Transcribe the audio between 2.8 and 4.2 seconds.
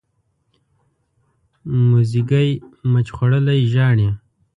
مچ خوړلی ژاړي.